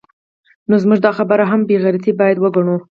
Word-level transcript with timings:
نو 0.69 0.75
زموږ 0.83 0.99
دا 1.03 1.11
خبره 1.17 1.43
هم 1.51 1.61
بې 1.67 1.75
غیرتي 1.83 2.11
باید 2.19 2.37
وګڼو 2.39 2.77